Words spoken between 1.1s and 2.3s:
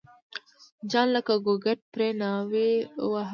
لکه ګوګرد پرې